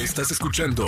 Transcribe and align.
Estás 0.00 0.30
escuchando 0.30 0.86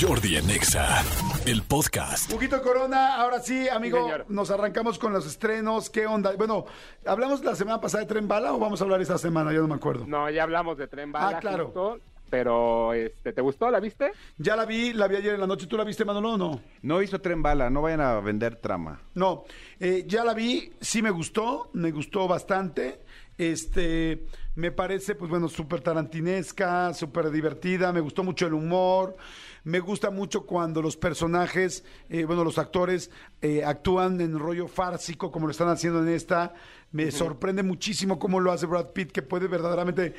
Jordi 0.00 0.36
en 0.36 0.48
Exa, 0.48 1.02
el 1.46 1.62
podcast. 1.64 2.32
Huguito 2.32 2.62
Corona, 2.62 3.16
ahora 3.16 3.40
sí, 3.40 3.68
amigo, 3.68 4.08
Sí, 4.08 4.22
nos 4.28 4.52
arrancamos 4.52 5.00
con 5.00 5.12
los 5.12 5.26
estrenos. 5.26 5.90
¿Qué 5.90 6.06
onda? 6.06 6.32
Bueno, 6.36 6.66
¿hablamos 7.04 7.44
la 7.44 7.56
semana 7.56 7.80
pasada 7.80 8.04
de 8.04 8.08
Tren 8.08 8.28
Bala 8.28 8.52
o 8.52 8.60
vamos 8.60 8.80
a 8.80 8.84
hablar 8.84 9.00
esta 9.02 9.18
semana? 9.18 9.52
Ya 9.52 9.58
no 9.58 9.66
me 9.66 9.74
acuerdo. 9.74 10.06
No, 10.06 10.30
ya 10.30 10.44
hablamos 10.44 10.78
de 10.78 10.86
Tren 10.86 11.10
Bala. 11.10 11.38
Ah, 11.38 11.40
claro. 11.40 11.64
justo, 11.64 11.98
pero, 12.30 12.92
este, 12.94 13.32
¿te 13.32 13.40
gustó? 13.40 13.68
¿La 13.68 13.80
viste? 13.80 14.12
Ya 14.38 14.54
la 14.54 14.64
vi, 14.64 14.92
la 14.92 15.08
vi 15.08 15.16
ayer 15.16 15.34
en 15.34 15.40
la 15.40 15.48
noche. 15.48 15.66
¿Tú 15.66 15.76
la 15.76 15.82
viste, 15.82 16.04
Manolo, 16.04 16.34
o 16.34 16.38
no? 16.38 16.60
No 16.82 17.02
hizo 17.02 17.20
tren 17.20 17.42
bala, 17.42 17.68
no 17.68 17.82
vayan 17.82 18.00
a 18.00 18.20
vender 18.20 18.56
trama. 18.56 19.02
No, 19.14 19.44
eh, 19.80 20.04
ya 20.06 20.22
la 20.24 20.34
vi, 20.34 20.72
sí 20.80 21.02
me 21.02 21.10
gustó, 21.10 21.68
me 21.72 21.90
gustó 21.90 22.28
bastante. 22.28 23.00
Este, 23.36 24.24
me 24.54 24.70
parece, 24.70 25.14
pues 25.14 25.30
bueno, 25.30 25.48
súper 25.48 25.80
tarantinesca, 25.80 26.92
súper 26.92 27.30
divertida, 27.30 27.92
me 27.92 28.00
gustó 28.00 28.22
mucho 28.22 28.46
el 28.46 28.54
humor, 28.54 29.16
me 29.64 29.80
gusta 29.80 30.10
mucho 30.10 30.44
cuando 30.44 30.82
los 30.82 30.96
personajes, 30.96 31.84
eh, 32.10 32.24
bueno, 32.24 32.44
los 32.44 32.58
actores 32.58 33.10
eh, 33.40 33.64
actúan 33.64 34.20
en 34.20 34.38
rollo 34.38 34.68
fársico 34.68 35.30
como 35.30 35.46
lo 35.46 35.52
están 35.52 35.68
haciendo 35.68 36.02
en 36.02 36.08
esta. 36.08 36.54
Me 36.90 37.10
sorprende 37.10 37.62
muchísimo 37.62 38.18
cómo 38.18 38.40
lo 38.40 38.52
hace 38.52 38.66
Brad 38.66 38.88
Pitt, 38.88 39.12
que 39.12 39.22
puede 39.22 39.46
verdaderamente 39.46 40.14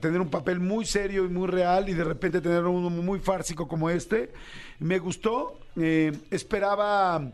tener 0.00 0.20
un 0.20 0.30
papel 0.30 0.60
muy 0.60 0.84
serio 0.84 1.24
y 1.24 1.28
muy 1.28 1.48
real 1.48 1.88
y 1.88 1.94
de 1.94 2.04
repente 2.04 2.40
tener 2.40 2.64
uno 2.64 2.90
muy 2.90 3.18
fársico 3.18 3.66
como 3.66 3.90
este. 3.90 4.32
Me 4.78 4.98
gustó, 4.98 5.58
eh, 5.76 6.12
esperaba... 6.30 7.32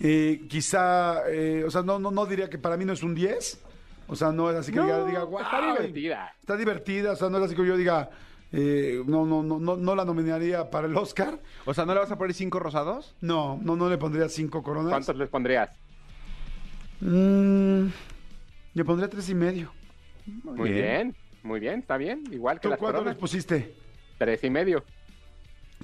Eh, 0.00 0.46
quizá, 0.48 1.28
eh, 1.28 1.64
o 1.66 1.70
sea, 1.72 1.82
no, 1.82 1.98
no, 1.98 2.12
no 2.12 2.24
diría 2.24 2.48
que 2.48 2.56
para 2.56 2.76
mí 2.76 2.84
no 2.84 2.92
es 2.92 3.02
un 3.02 3.16
10. 3.16 3.58
O 4.08 4.16
sea, 4.16 4.32
no 4.32 4.50
es 4.50 4.56
así 4.56 4.72
que 4.72 4.78
No, 4.78 4.84
diga, 4.86 5.04
diga, 5.04 5.22
"Guau". 5.22 5.42
está 5.44 5.60
divertida. 5.60 6.32
Está 6.40 6.56
divertida, 6.56 7.12
o 7.12 7.16
sea, 7.16 7.28
no 7.30 7.38
es 7.38 7.44
así 7.44 7.54
que 7.54 7.64
yo 7.66 7.76
diga, 7.76 8.10
eh, 8.52 9.02
no, 9.06 9.26
no, 9.26 9.42
no, 9.42 9.58
no, 9.58 9.76
no 9.76 9.94
la 9.94 10.04
nominaría 10.04 10.70
para 10.70 10.86
el 10.86 10.96
Oscar. 10.96 11.38
O 11.66 11.74
sea, 11.74 11.84
¿no 11.84 11.92
le 11.94 12.00
vas 12.00 12.10
a 12.10 12.16
poner 12.16 12.34
cinco 12.34 12.58
rosados? 12.58 13.14
No, 13.20 13.60
no, 13.62 13.76
no 13.76 13.88
le 13.90 13.98
pondría 13.98 14.28
cinco 14.28 14.62
coronas. 14.62 14.90
¿Cuántos 14.90 15.16
les 15.16 15.28
pondrías? 15.28 15.70
Mm, 17.00 17.86
le 18.74 18.84
pondría 18.84 19.08
tres 19.08 19.28
y 19.28 19.34
medio. 19.34 19.72
Muy 20.42 20.70
bien. 20.70 20.82
bien. 20.82 21.16
muy 21.42 21.60
bien, 21.60 21.80
está 21.80 21.96
bien. 21.96 22.24
Igual 22.30 22.56
que 22.58 22.62
¿Tú 22.62 22.70
las 22.70 22.78
cuánto 22.78 23.04
les 23.04 23.14
pusiste? 23.16 23.74
Tres 24.18 24.42
y 24.44 24.50
medio. 24.50 24.84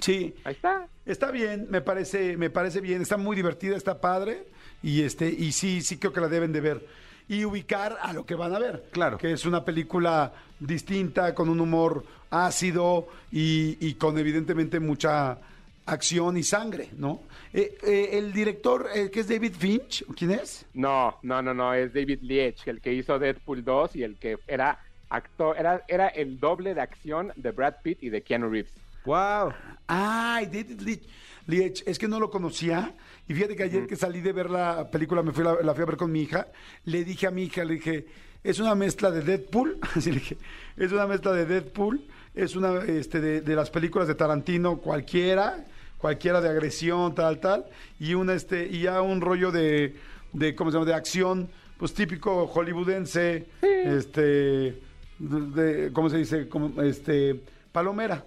Sí, 0.01 0.35
Ahí 0.43 0.53
está. 0.53 0.87
Está 1.05 1.31
bien, 1.31 1.67
me 1.69 1.81
parece, 1.81 2.35
me 2.35 2.49
parece 2.49 2.81
bien, 2.81 3.01
está 3.01 3.15
muy 3.15 3.35
divertida, 3.35 3.77
está 3.77 4.01
padre 4.01 4.47
y 4.83 5.03
este 5.03 5.29
y 5.29 5.51
sí, 5.51 5.81
sí 5.81 5.97
creo 5.97 6.11
que 6.11 6.19
la 6.19 6.27
deben 6.27 6.51
de 6.51 6.59
ver 6.61 6.85
y 7.27 7.45
ubicar 7.45 7.97
a 8.01 8.13
lo 8.13 8.25
que 8.25 8.35
van 8.35 8.53
a 8.53 8.59
ver. 8.59 8.85
Claro. 8.91 9.17
que 9.17 9.31
es 9.31 9.45
una 9.45 9.63
película 9.63 10.31
distinta 10.59 11.33
con 11.33 11.49
un 11.49 11.59
humor 11.59 12.05
ácido 12.29 13.07
y, 13.31 13.77
y 13.85 13.95
con 13.95 14.17
evidentemente 14.17 14.79
mucha 14.79 15.37
acción 15.85 16.37
y 16.37 16.43
sangre, 16.43 16.89
¿no? 16.97 17.21
Eh, 17.53 17.77
eh, 17.83 18.09
el 18.13 18.33
director 18.33 18.87
eh, 18.93 19.09
que 19.11 19.21
es 19.21 19.29
David 19.29 19.53
Finch, 19.57 20.03
¿quién 20.15 20.31
es? 20.31 20.65
No, 20.73 21.17
no, 21.21 21.41
no, 21.41 21.53
no, 21.53 21.73
es 21.73 21.93
David 21.93 22.19
Leitch, 22.21 22.67
el 22.67 22.81
que 22.81 22.93
hizo 22.93 23.19
Deadpool 23.19 23.63
2 23.63 23.95
y 23.95 24.03
el 24.03 24.17
que 24.17 24.37
era 24.47 24.79
actor, 25.09 25.55
era, 25.57 25.83
era 25.87 26.07
el 26.07 26.39
doble 26.39 26.73
de 26.73 26.81
acción 26.81 27.31
de 27.35 27.51
Brad 27.51 27.75
Pitt 27.83 28.01
y 28.01 28.09
de 28.09 28.21
Keanu 28.21 28.49
Reeves. 28.49 28.73
¡Wow! 29.05 29.53
Ay, 29.87 30.47
David 30.47 30.81
Leitch. 30.81 31.07
Leitch, 31.47 31.83
es 31.85 31.99
que 31.99 32.07
no 32.07 32.19
lo 32.19 32.29
conocía. 32.29 32.95
Y 33.27 33.33
fíjate 33.33 33.55
que 33.55 33.63
ayer 33.63 33.87
que 33.87 33.95
salí 33.95 34.21
de 34.21 34.33
ver 34.33 34.49
la 34.49 34.89
película, 34.89 35.23
me 35.23 35.31
fui 35.31 35.43
la, 35.43 35.55
la 35.61 35.73
fui 35.73 35.83
a 35.83 35.85
ver 35.85 35.97
con 35.97 36.11
mi 36.11 36.21
hija, 36.21 36.47
le 36.85 37.03
dije 37.03 37.27
a 37.27 37.31
mi 37.31 37.43
hija, 37.43 37.63
le 37.63 37.75
dije, 37.75 38.05
es 38.43 38.59
una 38.59 38.75
mezcla 38.75 39.09
de 39.11 39.21
Deadpool, 39.21 39.79
así 39.95 40.11
le 40.11 40.19
dije, 40.19 40.37
es 40.77 40.91
una 40.91 41.07
mezcla 41.07 41.31
de 41.33 41.45
Deadpool, 41.45 42.03
es 42.35 42.55
una 42.55 42.83
este, 42.83 43.19
de, 43.19 43.41
de 43.41 43.55
las 43.55 43.69
películas 43.69 44.07
de 44.07 44.15
Tarantino 44.15 44.77
cualquiera, 44.77 45.65
cualquiera 45.97 46.41
de 46.41 46.49
agresión, 46.49 47.15
tal, 47.15 47.39
tal, 47.39 47.65
y 47.99 48.13
una 48.13 48.33
este, 48.33 48.67
y 48.67 48.81
ya 48.81 49.01
un 49.01 49.21
rollo 49.21 49.51
de, 49.51 49.95
de 50.33 50.55
¿cómo 50.55 50.69
se 50.69 50.75
llama? 50.75 50.85
de 50.85 50.93
acción, 50.93 51.49
pues 51.77 51.93
típico 51.93 52.47
hollywoodense, 52.47 53.47
este 53.61 54.81
de, 55.17 55.91
¿cómo 55.93 56.09
se 56.09 56.17
dice? 56.17 56.47
Como, 56.47 56.81
este 56.81 57.41
palomera. 57.71 58.23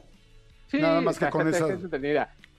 Sí, 0.68 0.78
Nada 0.78 1.00
más 1.00 1.18
que 1.18 1.30
con 1.30 1.48
esa-. 1.48 1.78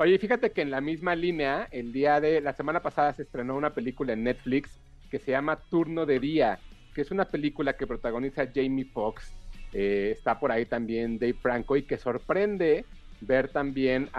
Oye, 0.01 0.17
fíjate 0.17 0.51
que 0.51 0.61
en 0.61 0.71
la 0.71 0.79
misma 0.79 1.13
línea, 1.13 1.67
el 1.71 1.91
día 1.91 2.21
de 2.21 2.39
la 2.39 2.53
semana 2.53 2.81
pasada 2.81 3.11
se 3.13 3.23
estrenó 3.23 3.55
una 3.57 3.73
película 3.73 4.13
en 4.13 4.23
Netflix 4.23 4.79
que 5.11 5.19
se 5.19 5.31
llama 5.31 5.59
Turno 5.69 6.05
de 6.05 6.21
Día, 6.21 6.57
que 6.95 7.01
es 7.01 7.11
una 7.11 7.25
película 7.25 7.73
que 7.75 7.85
protagoniza 7.85 8.47
Jamie 8.53 8.85
Foxx. 8.85 9.33
Eh, 9.73 10.13
está 10.15 10.39
por 10.39 10.53
ahí 10.53 10.65
también 10.65 11.19
Dave 11.19 11.33
Franco 11.33 11.75
y 11.75 11.83
que 11.83 11.97
sorprende 11.97 12.85
ver 13.19 13.49
también 13.49 14.09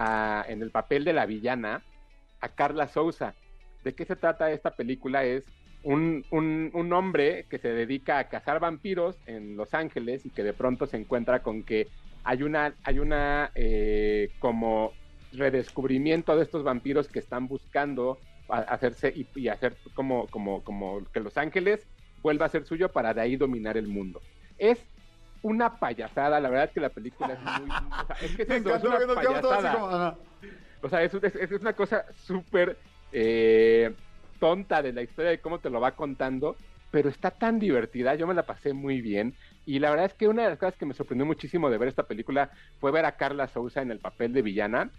en 0.48 0.60
el 0.62 0.70
papel 0.70 1.02
de 1.02 1.14
la 1.14 1.24
villana 1.24 1.82
a 2.42 2.48
Carla 2.50 2.86
Souza. 2.86 3.34
¿De 3.82 3.94
qué 3.94 4.04
se 4.04 4.16
trata 4.16 4.52
esta 4.52 4.76
película? 4.76 5.24
Es 5.24 5.44
un, 5.82 6.26
un- 6.30 6.70
un 6.74 6.92
hombre 6.92 7.46
que 7.48 7.58
se 7.58 7.69
dedica 7.69 8.19
a 8.19 8.28
cazar 8.28 8.60
vampiros 8.60 9.16
en 9.26 9.56
Los 9.56 9.72
Ángeles 9.72 10.26
y 10.26 10.30
que 10.30 10.44
de 10.44 10.52
pronto 10.52 10.86
se 10.86 10.98
encuentra 10.98 11.42
con 11.42 11.62
que 11.62 11.86
hay 12.22 12.42
una, 12.42 12.74
hay 12.84 12.98
una 12.98 13.50
eh, 13.54 14.28
como 14.40 14.92
redescubrimiento 15.32 16.36
de 16.36 16.42
estos 16.42 16.62
vampiros 16.64 17.08
que 17.08 17.18
están 17.20 17.46
buscando 17.48 18.20
hacerse 18.48 19.12
y, 19.14 19.28
y 19.34 19.48
hacer 19.48 19.78
como, 19.94 20.28
como, 20.28 20.64
como 20.64 21.04
que 21.12 21.20
Los 21.20 21.36
Ángeles 21.36 21.88
vuelva 22.16 22.46
a 22.46 22.48
ser 22.48 22.64
suyo 22.64 22.92
para 22.92 23.14
de 23.14 23.20
ahí 23.20 23.36
dominar 23.36 23.76
el 23.76 23.86
mundo. 23.88 24.24
Es 24.58 24.90
una 25.42 25.78
payasada, 25.78 26.40
la 26.40 26.50
verdad 26.50 26.66
es 26.66 26.72
que 26.72 26.80
la 26.80 26.90
película 26.90 27.34
es 27.34 27.40
muy... 27.40 27.70
o 27.70 28.06
sea, 28.06 28.16
es 28.20 28.34
que 28.34 28.42
es 28.42 28.48
Me 28.48 28.56
eso, 28.56 28.74
es 28.74 28.82
encantó 28.82 28.88
una 28.88 28.98
que 28.98 29.06
nos 29.06 29.19
quedamos 29.19 29.40
todos 29.40 29.54
así 29.54 29.62
payasada. 29.62 29.80
como, 29.80 29.94
ajá. 29.94 30.19
O 30.82 30.88
sea, 30.88 31.02
es, 31.04 31.14
es- 31.14 31.36
es 31.36 31.60
una 31.60 31.74
cosa 31.74 32.04
súper 32.12 32.78
eh, 33.12 33.94
tonta 34.38 34.82
de 34.82 34.92
la 34.92 35.02
historia 35.02 35.30
de 35.30 35.40
cómo 35.40 35.60
te 35.60 35.70
lo 35.70 35.80
va 35.80 35.94
contando, 35.94 36.56
pero 36.90 37.08
está 37.08 37.30
tan 37.30 37.58
divertida, 37.58 38.14
yo 38.16 38.26
me 38.26 38.34
la 38.34 38.46
pasé 38.46 38.72
muy 38.74 39.00
bien. 39.00 39.36
Y 39.64 39.78
la 39.78 39.90
verdad 39.90 40.06
es 40.06 40.14
que 40.14 40.28
una 40.28 40.42
de 40.44 40.48
las 40.50 40.58
cosas 40.58 40.76
que 40.76 40.86
me 40.86 40.94
sorprendió 40.94 41.24
muchísimo 41.26 41.70
de 41.70 41.78
ver 41.78 41.88
esta 41.88 42.06
película 42.08 42.50
fue 42.78 42.90
ver 42.92 43.04
a 43.04 43.16
Carla 43.16 43.46
Souza 43.48 43.80
en 43.82 43.90
el 43.92 44.00
papel 44.00 44.32
de 44.32 44.42
villana, 44.42 44.92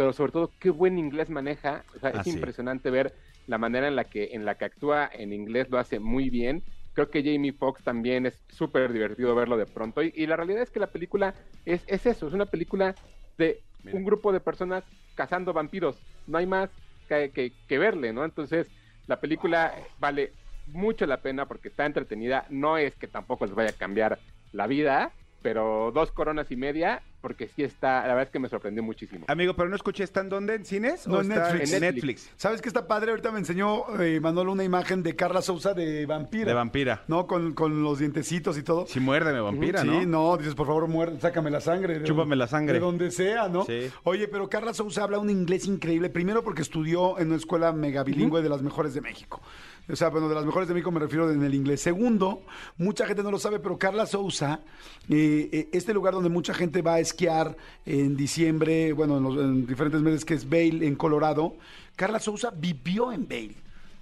pero 0.00 0.12
sobre 0.12 0.32
todo 0.32 0.56
qué 0.58 0.70
buen 0.70 0.98
inglés 0.98 1.30
maneja. 1.30 1.86
O 1.94 1.98
sea, 1.98 2.10
Ah, 2.12 2.22
es 2.22 2.24
sí. 2.24 2.30
impresionante 2.30 2.90
ver 2.90 3.14
la 3.46 3.58
manera 3.58 3.88
en 3.88 3.96
la 3.96 4.08
que 4.08 4.30
en 4.34 4.44
la 4.44 4.56
que 4.56 4.64
actúa 4.64 5.10
en 5.12 5.32
inglés, 5.32 5.68
lo 5.70 5.78
hace 5.78 6.00
muy 6.00 6.30
bien. 6.30 6.64
Creo 6.92 7.10
que 7.10 7.22
Jamie 7.22 7.52
Foxx 7.52 7.82
también 7.84 8.26
es 8.26 8.44
súper 8.48 8.92
divertido 8.92 9.34
verlo 9.34 9.56
de 9.56 9.66
pronto. 9.66 10.02
Y, 10.02 10.12
y 10.14 10.26
la 10.26 10.36
realidad 10.36 10.62
es 10.62 10.70
que 10.70 10.80
la 10.80 10.92
película 10.92 11.36
es, 11.64 11.84
es 11.88 12.06
eso, 12.06 12.26
es 12.26 12.32
una 12.34 12.46
película 12.50 12.98
de 13.36 13.64
Mira. 13.82 13.98
un 13.98 14.04
grupo 14.04 14.32
de 14.32 14.40
personas 14.40 14.84
cazando 15.14 15.52
vampiros. 15.52 16.02
No 16.26 16.38
hay 16.38 16.46
más 16.46 16.70
que, 17.06 17.32
que- 17.32 17.58
que 17.66 17.78
verle, 17.78 18.12
¿no? 18.12 18.24
Entonces, 18.24 18.72
la 19.06 19.20
película 19.20 19.74
vale 19.96 20.36
mucho 20.64 21.06
la 21.06 21.22
pena 21.22 21.48
porque 21.48 21.68
está 21.68 21.86
entretenida. 21.86 22.46
No 22.50 22.78
es 22.78 22.96
que 22.96 23.08
tampoco 23.08 23.46
les 23.46 23.54
vaya 23.54 23.70
a 23.70 23.76
cambiar 23.76 24.22
la 24.52 24.66
vida, 24.66 25.16
pero 25.40 25.90
dos 25.92 26.12
coronas 26.12 26.50
y 26.50 26.56
media, 26.56 27.06
porque 27.20 27.48
sí 27.48 27.62
está, 27.62 28.00
la 28.02 28.08
verdad 28.08 28.22
es 28.24 28.30
que 28.30 28.38
me 28.38 28.48
sorprendió 28.48 28.82
muchísimo. 28.82 29.24
Amigo, 29.28 29.54
pero 29.54 29.68
no 29.68 29.76
escuché, 29.76 30.04
¿está 30.04 30.20
en 30.20 30.28
dónde? 30.28 30.54
¿En 30.54 30.64
cines? 30.64 31.06
No, 31.06 31.18
¿O 31.18 31.20
en 31.20 31.28
Netflix. 31.28 31.72
En 31.72 31.80
Netflix. 31.82 32.30
¿Sabes 32.36 32.60
qué 32.62 32.68
está 32.68 32.86
padre? 32.86 33.10
Ahorita 33.10 33.30
me 33.30 33.38
enseñó 33.38 34.00
eh, 34.00 34.20
Manolo 34.20 34.52
una 34.52 34.64
imagen 34.64 35.02
de 35.02 35.14
Carla 35.16 35.42
Souza 35.42 35.74
de 35.74 36.06
vampira. 36.06 36.46
De 36.46 36.54
vampira. 36.54 37.02
¿No? 37.08 37.26
Con, 37.26 37.52
con 37.54 37.82
los 37.82 37.98
dientecitos 37.98 38.56
y 38.58 38.62
todo. 38.62 38.86
Si 38.86 39.00
muérdeme, 39.00 39.40
vampira, 39.40 39.82
sí, 39.82 39.86
¿no? 39.86 40.04
no, 40.06 40.36
dices, 40.36 40.54
por 40.54 40.66
favor, 40.66 40.88
muerde, 40.88 41.20
sácame 41.20 41.50
la 41.50 41.60
sangre. 41.60 41.98
de- 42.00 42.04
Chúpame 42.06 42.36
la 42.36 42.46
sangre. 42.46 42.74
De 42.74 42.80
donde 42.80 43.10
sea, 43.10 43.48
¿no? 43.48 43.64
Sí. 43.64 43.90
Oye, 44.04 44.26
pero 44.28 44.48
Carla 44.48 44.72
Souza 44.74 45.02
habla 45.04 45.18
un 45.18 45.30
inglés 45.30 45.66
increíble. 45.66 46.08
Primero 46.10 46.42
porque 46.42 46.62
estudió 46.62 47.18
en 47.18 47.28
una 47.28 47.36
escuela 47.36 47.72
mega 47.72 48.02
bilingüe 48.02 48.42
de 48.42 48.48
las 48.48 48.62
mejores 48.62 48.94
de 48.94 49.00
México. 49.00 49.40
O 49.88 49.96
sea, 49.96 50.08
bueno, 50.08 50.28
de 50.28 50.34
las 50.34 50.44
mejores 50.44 50.68
de 50.68 50.74
México 50.74 50.90
me 50.90 51.00
refiero 51.00 51.30
en 51.30 51.42
el 51.42 51.54
inglés. 51.54 51.80
Segundo, 51.80 52.42
mucha 52.76 53.06
gente 53.06 53.22
no 53.22 53.30
lo 53.30 53.38
sabe, 53.38 53.58
pero 53.58 53.78
Carla 53.78 54.06
Souza, 54.06 54.60
eh, 55.08 55.48
eh, 55.52 55.68
este 55.72 55.94
lugar 55.94 56.14
donde 56.14 56.28
mucha 56.28 56.54
gente 56.54 56.82
va 56.82 56.94
a 56.94 57.00
esquiar 57.00 57.56
en 57.86 58.16
diciembre, 58.16 58.92
bueno, 58.92 59.16
en, 59.18 59.22
los, 59.22 59.36
en 59.36 59.66
diferentes 59.66 60.00
meses, 60.00 60.24
que 60.24 60.34
es 60.34 60.48
Vail, 60.48 60.82
en 60.82 60.94
Colorado, 60.94 61.56
Carla 61.96 62.20
Souza 62.20 62.50
vivió 62.50 63.12
en 63.12 63.26
Vail. 63.28 63.56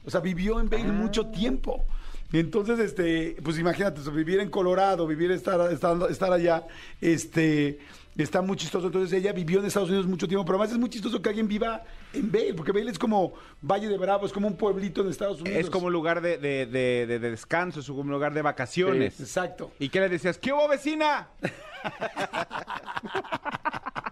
O 0.05 0.11
sea, 0.11 0.21
vivió 0.21 0.61
en 0.61 0.69
Vail 0.69 0.93
mucho 0.93 1.27
tiempo. 1.27 1.85
Y 2.33 2.39
entonces, 2.41 2.79
este, 2.79 3.37
pues 3.43 3.59
imagínate, 3.59 4.01
vivir 4.11 4.41
en 4.41 4.51
Colorado, 4.51 5.07
vivir 5.07 5.31
estar, 5.31 5.73
estar, 5.73 5.97
estar 6.11 6.31
allá, 6.33 6.67
este, 7.01 7.79
está 8.19 8.43
muy 8.43 8.57
chistoso. 8.59 8.89
Entonces 8.89 9.19
ella 9.19 9.33
vivió 9.33 9.61
en 9.61 9.67
Estados 9.67 9.89
Unidos 9.89 10.07
mucho 10.07 10.29
tiempo, 10.29 10.45
pero 10.45 10.57
además 10.59 10.73
es 10.73 10.79
muy 10.79 10.91
chistoso 10.91 11.23
que 11.23 11.29
alguien 11.31 11.49
viva 11.49 11.83
en 12.13 12.31
Vail, 12.31 12.55
porque 12.55 12.73
Vail 12.73 12.89
es 12.89 12.99
como 12.99 13.33
Valle 13.63 13.89
de 13.89 13.97
Bravo, 13.97 14.27
es 14.27 14.33
como 14.33 14.47
un 14.47 14.57
pueblito 14.57 15.01
en 15.01 15.09
Estados 15.09 15.41
Unidos. 15.41 15.59
Es 15.59 15.71
como 15.71 15.87
un 15.87 15.93
lugar 15.95 16.21
de, 16.21 16.37
de, 16.37 16.67
de- 16.67 17.07
de- 17.07 17.19
de 17.19 17.31
descanso, 17.31 17.81
es 17.81 17.87
como 17.87 18.01
un 18.03 18.11
lugar 18.11 18.35
de 18.35 18.43
vacaciones. 18.43 19.19
Exacto. 19.21 19.71
¿Y 19.79 19.89
qué 19.89 20.01
le 20.01 20.11
decías? 20.11 20.37
¿Qué 20.37 20.53
hubo, 20.53 20.69
vecina? 20.69 21.29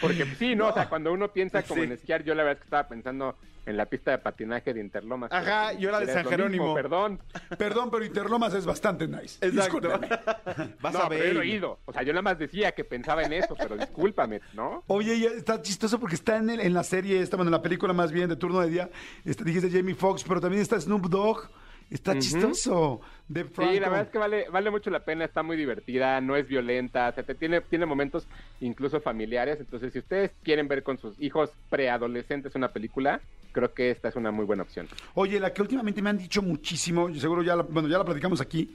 Porque 0.00 0.24
sí, 0.38 0.54
no, 0.54 0.68
o 0.68 0.72
sea, 0.72 0.88
cuando 0.88 1.12
uno 1.12 1.32
piensa 1.32 1.62
como 1.62 1.80
Sí. 1.82 1.86
en 1.86 1.92
esquiar, 1.92 2.22
yo 2.24 2.34
la 2.34 2.42
verdad 2.42 2.54
es 2.54 2.58
que 2.60 2.64
estaba 2.64 2.88
pensando 2.88 3.36
en 3.66 3.76
la 3.76 3.86
pista 3.86 4.12
de 4.12 4.18
patinaje 4.18 4.72
de 4.72 4.80
Interlomas. 4.80 5.32
Ajá, 5.32 5.68
Pero 5.70 5.80
yo 5.80 5.90
la 5.90 5.98
de 6.00 6.12
San 6.12 6.24
Jerónimo. 6.24 6.64
mismo, 6.66 6.74
perdón. 6.74 7.18
Perdón, 7.58 7.90
pero 7.90 8.04
Interlomas 8.04 8.54
es 8.54 8.64
bastante 8.64 9.08
nice. 9.08 9.44
Exacto. 9.44 9.80
Discúlpame. 9.80 10.08
Vas 10.80 10.92
no, 10.94 11.00
a 11.00 11.08
pero 11.08 11.24
yo 11.24 11.34
no 11.34 11.40
he 11.42 11.46
ver. 11.46 11.54
ido. 11.54 11.78
O 11.84 11.92
sea, 11.92 12.02
yo 12.02 12.12
nada 12.12 12.22
más 12.22 12.38
decía 12.38 12.70
que 12.72 12.84
pensaba 12.84 13.24
en 13.24 13.32
eso, 13.32 13.56
pero 13.56 13.76
discúlpame, 13.76 14.40
¿no? 14.54 14.84
Oye, 14.86 15.26
está 15.36 15.60
chistoso 15.62 15.98
porque 15.98 16.14
está 16.14 16.36
en, 16.36 16.50
el- 16.50 16.60
en 16.60 16.74
la 16.74 16.84
serie, 16.84 17.20
esta, 17.20 17.36
bueno, 17.36 17.48
en 17.48 17.52
la 17.54 17.62
película 17.62 17.92
más 17.92 18.12
bien 18.12 18.28
de 18.28 18.36
turno 18.36 18.60
de 18.60 18.68
día, 18.70 18.88
este, 19.24 19.42
dijiste 19.42 19.68
Jamie 19.70 19.94
Foxx, 19.96 20.22
pero 20.22 20.40
también 20.40 20.62
está 20.62 20.80
Snoop 20.80 21.06
Dogg. 21.08 21.48
Está 21.90 22.18
chistoso. 22.18 23.00
De 23.28 23.44
Franco. 23.44 23.72
Sí, 23.72 23.80
la 23.80 23.88
verdad 23.88 24.06
es 24.06 24.12
que 24.12 24.18
vale, 24.18 24.48
vale 24.50 24.70
mucho 24.70 24.90
la 24.90 25.04
pena, 25.04 25.24
está 25.24 25.42
muy 25.42 25.56
divertida, 25.56 26.20
no 26.20 26.36
es 26.36 26.46
violenta, 26.48 27.08
o 27.08 27.12
sea, 27.12 27.22
te- 27.24 27.34
tiene, 27.34 27.60
tiene 27.60 27.86
momentos 27.86 28.26
incluso 28.60 29.00
familiares, 29.00 29.58
entonces 29.60 29.92
si 29.92 29.98
ustedes 30.00 30.30
quieren 30.44 30.68
ver 30.68 30.82
con 30.82 30.98
sus 30.98 31.14
hijos 31.20 31.50
preadolescentes 31.70 32.54
una 32.54 32.68
película, 32.68 33.20
creo 33.52 33.72
que 33.72 33.90
esta 33.90 34.08
es 34.08 34.16
una 34.16 34.30
muy 34.30 34.44
buena 34.44 34.62
opción. 34.64 34.88
Oye, 35.14 35.38
la 35.40 35.52
que 35.52 35.62
últimamente 35.62 36.02
me 36.02 36.10
han 36.10 36.18
dicho 36.18 36.42
muchísimo, 36.42 37.08
yo 37.08 37.20
seguro 37.20 37.42
ya 37.42 37.56
la, 37.56 37.62
bueno, 37.62 37.88
ya 37.88 37.98
la 37.98 38.04
platicamos 38.04 38.40
aquí, 38.40 38.74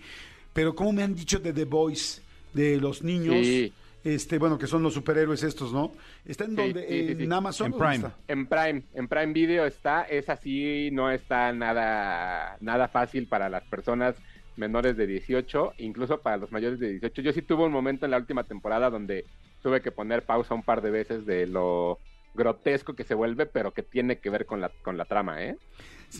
pero 0.53 0.73
¿cómo 0.75 0.91
me 0.93 1.03
han 1.03 1.13
dicho 1.15 1.39
de 1.39 1.53
The 1.53 1.65
Boys, 1.65 2.21
de 2.53 2.77
los 2.77 3.03
niños? 3.03 3.35
Sí. 3.45 3.73
Este, 4.03 4.39
bueno, 4.39 4.57
que 4.57 4.65
son 4.68 4.81
los 4.81 4.94
superhéroes 4.95 5.44
estos, 5.44 5.71
¿no? 5.71 5.92
¿Está 6.25 6.45
en 6.45 6.51
Sí, 6.51 6.56
donde? 6.56 6.81
sí, 6.88 7.06
sí, 7.07 7.12
¿En 7.12 7.18
sí. 7.19 7.33
Amazon? 7.33 7.65
En 7.68 7.71
¿Dónde 7.71 7.86
Prime. 7.86 8.07
está? 8.07 8.18
En 8.27 8.48
Prime, 8.48 8.83
en 8.95 9.07
Prime 9.07 9.33
Video 9.33 9.65
está, 9.65 10.03
es 10.03 10.27
así, 10.30 10.89
no 10.92 11.12
está 11.12 11.53
nada, 11.53 12.57
nada 12.62 12.88
fácil 12.88 13.27
para 13.27 13.48
las 13.50 13.63
personas 13.63 14.15
menores 14.57 14.98
de 14.98 15.06
18, 15.07 15.74
incluso 15.77 16.19
para 16.21 16.38
los 16.38 16.51
mayores 16.51 16.80
de 16.80 16.89
18. 16.89 17.21
Yo 17.21 17.31
sí 17.31 17.42
tuve 17.44 17.63
un 17.65 17.71
momento 17.71 18.06
en 18.06 18.12
la 18.12 18.18
última 18.18 18.44
temporada 18.44 18.89
donde 18.89 19.25
tuve 19.62 19.81
que 19.81 19.92
poner 19.92 20.24
pausa 20.25 20.54
un 20.56 20.63
par 20.63 20.81
de 20.81 20.89
veces 20.92 21.25
de 21.25 21.45
lo 21.45 22.00
grotesco 22.33 22.94
que 22.95 23.04
se 23.04 23.13
vuelve, 23.13 23.45
pero 23.45 23.71
que 23.74 23.83
tiene 23.83 24.19
que 24.19 24.30
ver 24.30 24.45
con 24.45 24.62
la, 24.62 24.69
con 24.83 24.97
la 24.97 25.06
trama, 25.06 25.44
¿eh? 25.44 25.57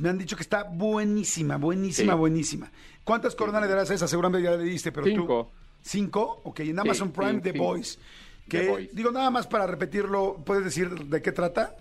Me 0.01 0.10
han 0.10 0.18
dicho 0.18 0.36
que 0.36 0.44
está 0.44 0.63
buenísima, 0.63 1.57
buenísima, 1.57 2.13
Sí. 2.13 2.19
buenísima. 2.19 2.72
¿Cuántas 3.04 3.34
coronas 3.36 3.62
le 3.62 3.68
darás 3.68 3.89
a 3.92 3.94
esa? 3.95 4.07
Seguramente 4.07 4.44
ya 4.44 4.56
le 4.56 4.63
diste, 4.63 4.92
pero 4.92 5.06
tú... 5.13 5.48
Cinco. 5.81 6.42
Ok, 6.45 6.62
en 6.62 6.80
Amazon 6.80 7.10
Sí, 7.10 7.13
Prime, 7.13 7.36
sí, 7.36 7.42
The 7.42 7.54
sí. 7.54 7.57
Boys. 7.60 8.00
Que, 8.48 8.60
The 8.62 8.89
digo, 8.94 9.12
nada 9.12 9.30
más 9.30 9.48
para 9.48 9.68
repetirlo, 9.68 10.44
¿puedes 10.45 10.63
decir 10.66 10.89
de 10.89 11.22
qué 11.22 11.31
trata? 11.31 11.75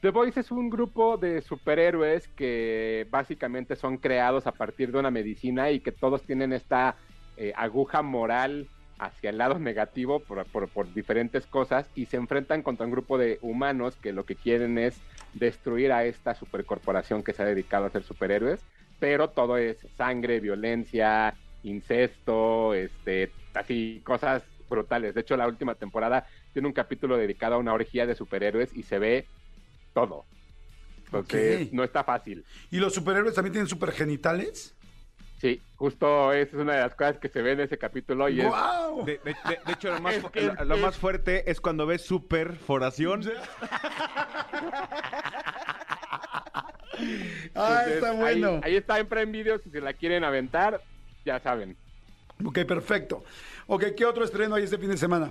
The 0.00 0.10
Boys 0.10 0.36
es 0.36 0.50
un 0.50 0.68
grupo 0.68 1.16
de 1.16 1.42
superhéroes 1.42 2.28
que 2.28 3.06
básicamente 3.10 3.76
son 3.76 3.98
creados 3.98 4.46
a 4.48 4.52
partir 4.56 4.90
de 4.90 4.98
una 4.98 5.12
medicina 5.12 5.70
y 5.70 5.80
que 5.80 5.92
todos 5.92 6.24
tienen 6.26 6.52
esta 6.52 6.96
eh, 7.36 7.52
aguja 7.56 8.02
moral 8.02 8.68
hacia 8.98 9.30
el 9.30 9.38
lado 9.38 9.58
negativo 9.60 10.24
por, 10.26 10.44
por- 10.50 10.72
por 10.72 10.92
diferentes 10.92 11.46
cosas 11.46 11.90
y 11.94 12.06
se 12.06 12.16
enfrentan 12.16 12.62
contra 12.62 12.84
un 12.86 12.92
grupo 12.92 13.16
de 13.16 13.38
humanos 13.42 13.96
que 13.96 14.12
lo 14.12 14.24
que 14.26 14.36
quieren 14.36 14.76
es 14.76 15.04
destruir 15.32 15.92
a 15.92 16.04
esta 16.04 16.34
supercorporación 16.34 17.22
que 17.22 17.32
se 17.32 17.42
ha 17.42 17.46
dedicado 17.46 17.86
a 17.86 17.90
ser 17.90 18.02
superhéroes, 18.02 18.66
pero 18.98 19.30
todo 19.30 19.56
es 19.56 19.86
sangre, 19.96 20.40
violencia, 20.40 21.38
incesto, 21.62 22.74
este, 22.74 23.30
así 23.54 24.00
cosas 24.04 24.42
brutales. 24.68 25.14
De 25.14 25.20
hecho, 25.20 25.36
la 25.36 25.46
última 25.46 25.74
temporada 25.74 26.26
tiene 26.52 26.68
un 26.68 26.74
capítulo 26.74 27.16
dedicado 27.16 27.54
a 27.54 27.58
una 27.58 27.72
orgía 27.74 28.06
de 28.06 28.14
superhéroes 28.14 28.74
y 28.74 28.82
se 28.84 28.98
ve 28.98 29.26
todo. 29.94 30.24
Entonces, 31.06 31.66
Ok. 31.68 31.72
no 31.72 31.84
está 31.84 32.04
fácil. 32.04 32.44
¿Y 32.70 32.78
los 32.78 32.94
superhéroes 32.94 33.34
también 33.34 33.52
tienen 33.52 33.68
supergenitales? 33.68 34.74
Sí, 35.40 35.60
justo 35.74 36.32
esa 36.32 36.56
es 36.56 36.62
una 36.62 36.74
de 36.76 36.80
las 36.82 36.94
cosas 36.94 37.18
que 37.18 37.28
se 37.28 37.42
ve 37.42 37.52
en 37.52 37.60
ese 37.60 37.76
capítulo 37.76 38.28
y 38.28 38.40
es... 38.40 38.46
¡Guau! 38.46 39.04
De, 39.04 39.18
de- 39.24 39.34
de- 39.48 39.58
de 39.66 39.72
hecho, 39.72 39.90
lo 39.92 40.00
más, 40.00 40.14
Es 40.16 40.22
fu- 40.22 40.30
que- 40.30 40.40
lo, 40.42 40.64
lo 40.64 40.74
es- 40.76 40.80
más 40.80 40.96
fuerte 40.96 41.50
es 41.50 41.60
cuando 41.60 41.84
ves 41.84 42.02
super 42.02 42.54
foración. 42.56 43.22
Ah, 47.54 47.82
Entonces, 47.84 47.94
está 47.94 48.10
ahí- 48.10 48.18
bueno. 48.18 48.60
Ahí, 48.62 48.76
está 48.76 48.98
en 49.00 49.06
Prime 49.08 49.26
Video, 49.32 49.58
si 49.58 49.70
se 49.70 49.80
la 49.80 49.92
quieren 49.92 50.24
aventar, 50.24 50.80
ya 51.24 51.38
saben. 51.40 51.76
Ok, 52.44 52.60
perfecto. 52.66 53.24
Ok, 53.66 53.84
¿qué 53.96 54.04
otro 54.04 54.24
estreno 54.24 54.54
hay 54.56 54.64
este 54.64 54.78
fin 54.78 54.90
de 54.90 54.96
semana? 54.96 55.30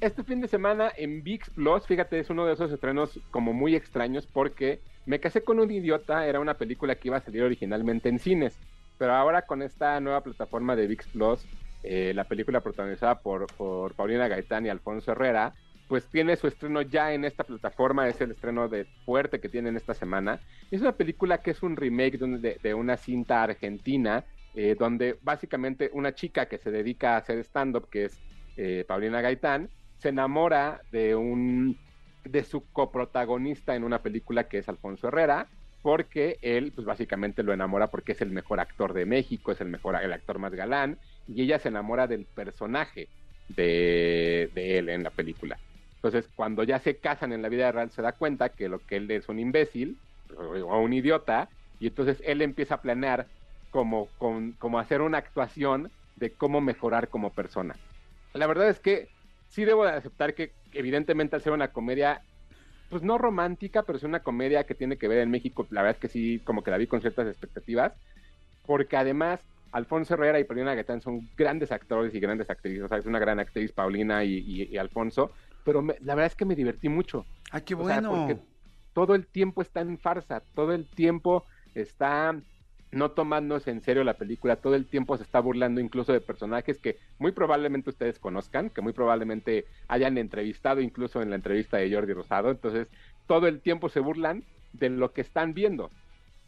Este 0.00 0.24
fin 0.24 0.40
de 0.40 0.48
semana 0.48 0.90
en 0.96 1.22
VIX 1.22 1.50
Plus, 1.50 1.86
fíjate, 1.86 2.18
es 2.18 2.30
uno 2.30 2.46
de 2.46 2.54
esos 2.54 2.72
estrenos 2.72 3.20
como 3.30 3.52
muy 3.52 3.74
extraños 3.74 4.26
porque 4.26 4.80
Me 5.06 5.18
casé 5.18 5.42
con 5.42 5.58
un 5.58 5.70
idiota 5.70 6.26
era 6.26 6.40
una 6.40 6.54
película 6.54 6.94
que 6.94 7.08
iba 7.08 7.16
a 7.16 7.20
salir 7.20 7.42
originalmente 7.42 8.08
en 8.08 8.18
cines, 8.18 8.58
pero 8.98 9.14
ahora 9.14 9.42
con 9.42 9.62
esta 9.62 9.98
nueva 9.98 10.22
plataforma 10.22 10.76
de 10.76 10.86
VIX 10.86 11.06
Plus, 11.08 11.40
eh, 11.82 12.12
la 12.14 12.24
película 12.24 12.60
protagonizada 12.60 13.18
por, 13.20 13.46
por 13.54 13.94
Paulina 13.94 14.28
Gaitán 14.28 14.66
y 14.66 14.68
Alfonso 14.68 15.12
Herrera, 15.12 15.54
pues 15.88 16.06
tiene 16.06 16.36
su 16.36 16.46
estreno 16.46 16.82
ya 16.82 17.12
en 17.12 17.24
esta 17.24 17.44
plataforma, 17.44 18.08
es 18.08 18.20
el 18.20 18.30
estreno 18.30 18.68
de 18.68 18.84
fuerte 19.04 19.40
que 19.40 19.48
tienen 19.48 19.76
esta 19.76 19.94
semana. 19.94 20.38
Es 20.70 20.80
una 20.80 20.92
película 20.92 21.38
que 21.38 21.50
es 21.50 21.62
un 21.62 21.76
remake 21.76 22.18
de, 22.18 22.60
de 22.62 22.74
una 22.74 22.96
cinta 22.96 23.42
argentina, 23.42 24.24
eh, 24.54 24.76
donde 24.78 25.16
básicamente 25.22 25.90
una 25.92 26.14
chica 26.14 26.46
que 26.46 26.58
se 26.58 26.70
dedica 26.70 27.14
a 27.14 27.18
hacer 27.18 27.38
stand-up, 27.40 27.88
que 27.88 28.06
es 28.06 28.18
eh, 28.56 28.84
Paulina 28.86 29.20
Gaitán, 29.20 29.70
se 29.98 30.08
enamora 30.08 30.82
de 30.90 31.14
un 31.14 31.76
de 32.24 32.44
su 32.44 32.64
coprotagonista 32.72 33.74
en 33.74 33.84
una 33.84 34.02
película 34.02 34.48
que 34.48 34.58
es 34.58 34.68
Alfonso 34.68 35.08
Herrera, 35.08 35.46
porque 35.82 36.38
él, 36.42 36.72
pues 36.74 36.86
básicamente 36.86 37.42
lo 37.42 37.52
enamora 37.52 37.86
porque 37.86 38.12
es 38.12 38.20
el 38.20 38.30
mejor 38.30 38.60
actor 38.60 38.92
de 38.92 39.06
México, 39.06 39.52
es 39.52 39.60
el 39.60 39.68
mejor, 39.68 39.96
el 40.02 40.12
actor 40.12 40.38
más 40.38 40.54
galán, 40.54 40.98
y 41.26 41.42
ella 41.42 41.58
se 41.58 41.68
enamora 41.68 42.06
del 42.06 42.26
personaje 42.26 43.08
de, 43.48 44.50
de 44.54 44.78
él 44.78 44.90
en 44.90 45.02
la 45.02 45.10
película. 45.10 45.58
Entonces, 45.96 46.28
cuando 46.34 46.62
ya 46.62 46.78
se 46.78 46.96
casan 46.96 47.32
en 47.32 47.42
la 47.42 47.48
vida 47.48 47.72
real, 47.72 47.90
se 47.90 48.02
da 48.02 48.12
cuenta 48.12 48.50
que 48.50 48.68
lo 48.68 48.78
que 48.80 48.96
él 48.96 49.10
es 49.10 49.28
un 49.28 49.38
imbécil 49.38 49.98
o 50.36 50.78
un 50.80 50.92
idiota, 50.92 51.48
y 51.78 51.88
entonces 51.88 52.22
él 52.26 52.42
empieza 52.42 52.76
a 52.76 52.82
planear 52.82 53.26
como, 53.70 54.12
con- 54.16 54.52
como 54.54 54.78
hacer 54.78 55.00
una 55.02 55.18
actuación 55.18 55.92
de 56.16 56.36
cómo 56.36 56.60
mejorar 56.60 57.08
como 57.10 57.34
persona. 57.34 57.80
La 58.34 58.46
verdad 58.46 58.68
es 58.68 58.80
que 58.80 59.10
sí 59.48 59.64
debo 59.64 59.84
de 59.84 59.92
aceptar 59.92 60.34
que 60.34 60.56
evidentemente 60.72 61.36
al 61.36 61.42
ser 61.42 61.52
una 61.52 61.72
comedia, 61.72 62.24
pues 62.88 63.02
no 63.02 63.18
romántica, 63.18 63.84
pero 63.84 63.98
es 63.98 64.04
una 64.04 64.22
comedia 64.22 64.64
que 64.66 64.74
tiene 64.74 64.98
que 64.98 65.08
ver 65.08 65.18
en 65.20 65.30
México, 65.30 65.66
la 65.70 65.82
verdad 65.82 65.96
es 65.96 66.00
que 66.00 66.08
sí, 66.08 66.42
como 66.44 66.62
que 66.62 66.70
la 66.70 66.78
vi 66.78 66.88
con 66.88 67.00
ciertas 67.00 67.28
expectativas, 67.28 67.94
porque 68.64 68.96
además 68.96 69.46
Alfonso 69.72 70.14
Herrera 70.14 70.40
y 70.40 70.44
Paulina 70.44 70.74
Gaitán 70.74 71.00
son 71.00 71.30
grandes 71.36 71.72
actores 71.72 72.14
y 72.14 72.20
grandes 72.20 72.50
actrices, 72.50 72.82
o 72.84 72.88
sea, 72.88 72.98
es 72.98 73.06
una 73.06 73.18
gran 73.18 73.38
actriz 73.40 73.72
Paulina 73.72 74.24
y, 74.24 74.34
y- 74.38 74.64
y 74.74 74.76
Alfonso, 74.78 75.32
pero 75.62 75.82
me- 75.82 75.96
la 76.00 76.14
verdad 76.14 76.26
es 76.32 76.36
que 76.36 76.44
me 76.44 76.56
divertí 76.56 76.88
mucho. 76.88 77.28
¡Ay, 77.50 77.62
qué 77.62 77.74
O 77.76 77.84
sea, 77.84 78.02
bueno! 78.02 78.08
porque 78.08 78.42
todo 78.92 79.14
el 79.14 79.28
tiempo 79.28 79.62
está 79.62 79.80
en 79.80 79.98
farsa, 79.98 80.44
todo 80.54 80.72
el 80.72 80.88
tiempo 80.90 81.46
está 81.74 82.42
no 82.92 83.12
tomándose 83.12 83.70
en 83.70 83.82
serio 83.82 84.02
la 84.04 84.14
película, 84.14 84.56
todo 84.56 84.74
el 84.74 84.86
tiempo 84.86 85.16
se 85.16 85.22
está 85.22 85.38
burlando 85.40 85.80
incluso 85.80 86.12
de 86.12 86.20
personajes 86.20 86.78
que 86.78 86.96
muy 87.18 87.32
probablemente 87.32 87.90
ustedes 87.90 88.18
conozcan, 88.18 88.70
que 88.70 88.80
muy 88.80 88.92
probablemente 88.92 89.66
hayan 89.88 90.18
entrevistado 90.18 90.80
incluso 90.80 91.22
en 91.22 91.30
la 91.30 91.36
entrevista 91.36 91.76
de 91.76 91.92
Jordi 91.94 92.12
Rosado, 92.12 92.50
entonces 92.50 92.88
todo 93.26 93.46
el 93.46 93.60
tiempo 93.60 93.88
se 93.88 94.00
burlan 94.00 94.42
de 94.72 94.88
lo 94.90 95.12
que 95.12 95.20
están 95.20 95.54
viendo. 95.54 95.90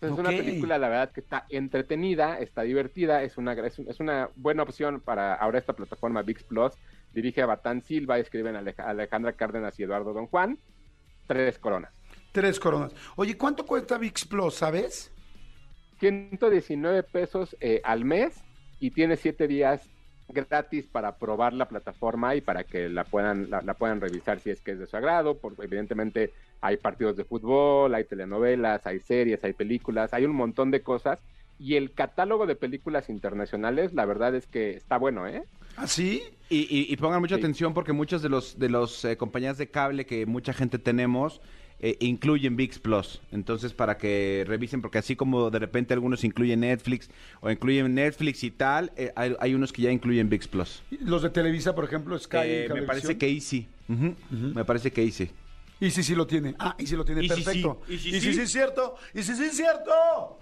Entonces 0.01 0.19
es 0.19 0.31
una 0.31 0.37
película, 0.45 0.79
la 0.79 0.89
verdad, 0.89 1.13
que 1.13 1.21
está 1.21 1.47
entretenida, 1.49 2.41
está 2.41 2.63
divertida, 2.63 3.23
es 3.23 3.39
una, 3.39 3.53
es, 3.53 3.79
un- 3.79 3.89
es 3.89 4.01
una 4.01 4.31
buena 4.35 4.65
opción 4.65 5.01
para 5.01 5.35
ahora 5.35 5.61
esta 5.61 5.75
plataforma 5.75 6.23
VIX 6.23 6.43
Plus. 6.43 6.73
Dirige 7.15 7.41
a 7.43 7.47
Batán 7.47 7.83
Silva, 7.83 8.19
escriben 8.19 8.57
Aleja- 8.57 8.89
Alejandra 8.89 9.35
Cárdenas 9.35 9.79
y 9.79 9.85
Eduardo 9.85 10.13
Don 10.13 10.27
Juan. 10.27 10.59
Tres 11.29 11.57
coronas. 11.61 11.93
Tres 12.33 12.59
coronas. 12.59 12.93
Oye, 13.15 13.37
¿cuánto 13.39 13.65
cuesta 13.65 13.97
VIX 13.97 14.25
Plus, 14.27 14.55
sabes? 14.55 15.13
119 16.03 17.05
pesos 17.05 17.57
eh, 17.61 17.81
al 17.85 18.05
mes 18.05 18.45
y 18.81 18.91
tiene 18.91 19.17
siete 19.17 19.47
días 19.47 19.89
gratis 20.27 20.89
para 20.89 21.17
probar 21.17 21.53
la 21.53 21.69
plataforma 21.69 22.35
y 22.35 22.41
para 22.41 22.65
que 22.65 22.89
la 22.89 23.05
puedan 23.05 23.51
la, 23.51 23.63
la 23.63 23.75
puedan 23.75 24.01
revisar 24.01 24.41
si 24.41 24.51
es 24.51 24.61
que 24.63 24.73
es 24.73 24.79
de 24.81 24.87
su 24.87 24.97
agrado 24.97 25.39
porque 25.41 25.63
evidentemente 25.65 26.33
hay 26.61 26.77
partidos 26.79 27.17
de 27.17 27.25
fútbol 27.25 27.95
hay 27.95 28.05
telenovelas 28.05 28.85
hay 28.87 28.99
series 28.99 29.45
hay 29.45 29.53
películas 29.53 30.13
hay 30.13 30.25
un 30.25 30.35
montón 30.35 30.73
de 30.73 30.83
cosas 30.83 31.21
y 31.59 31.77
el 31.77 31.95
catálogo 31.95 32.47
de 32.47 32.57
películas 32.57 33.09
internacionales 33.09 33.93
la 33.95 34.05
verdad 34.07 34.35
es 34.35 34.47
que 34.49 34.71
está 34.71 34.97
bueno 34.99 35.29
eh 35.29 35.45
¿Así? 35.77 36.23
Y, 36.51 36.61
y- 36.71 36.93
y 36.93 36.97
pongan 36.97 37.21
mucha 37.21 37.37
Sí. 37.37 37.41
atención 37.41 37.73
porque 37.75 37.93
muchos 37.93 38.21
de 38.23 38.29
los 38.29 38.59
de 38.59 38.69
los 38.69 39.05
eh, 39.05 39.17
compañías 39.17 39.57
de 39.59 39.71
cable 39.71 40.05
que 40.07 40.27
mucha 40.27 40.53
gente 40.53 40.79
tenemos 40.79 41.41
eh, 41.83 41.97
incluyen 42.01 42.57
VIX 42.57 42.79
Plus. 42.79 43.21
Entonces, 43.33 43.73
para 43.75 43.99
que 43.99 44.45
revisen, 44.47 44.81
porque 44.81 44.99
así 44.99 45.17
como 45.17 45.51
de 45.51 45.59
repente 45.59 45.93
algunos 45.93 46.23
incluyen 46.25 46.61
Netflix 46.61 47.11
o 47.41 47.51
incluyen 47.51 47.93
Netflix 47.95 48.45
y 48.45 48.51
tal, 48.53 48.93
eh, 48.97 49.13
hay, 49.17 49.35
hay 49.41 49.55
unos 49.55 49.73
que 49.73 49.83
ya 49.83 49.91
incluyen 49.91 50.29
VIX 50.31 50.49
Plus. 50.49 50.83
Los 51.01 51.23
de 51.23 51.31
Televisa, 51.31 51.75
por 51.75 51.85
ejemplo, 51.85 52.17
Sky. 52.19 52.37
Eh, 52.45 52.69
me 52.73 52.83
parece 52.83 53.19
que 53.19 53.29
Easy. 53.29 53.69
Me 53.89 54.65
parece 54.65 54.93
que 54.93 55.03
Easy. 55.03 55.31
Y 55.81 55.91
sí, 55.91 56.05
sí 56.05 56.15
lo 56.15 56.29
tiene. 56.29 56.55
Ah, 56.61 56.77
y 56.79 56.87
sí 56.87 56.95
lo 56.95 57.05
tiene, 57.05 57.25
Y 57.25 57.29
perfecto. 57.29 57.83
sí. 57.89 57.95
Y 57.95 57.99
sí, 57.99 58.11
sí, 58.13 58.21
sí. 58.21 58.33
sí, 58.35 58.41
es 58.43 58.53
cierto. 58.53 58.95
Y 59.13 59.23
sí, 59.25 59.35
sí, 59.35 59.43
es 59.47 59.57
cierto. 59.57 60.39